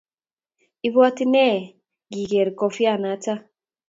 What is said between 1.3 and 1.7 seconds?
nee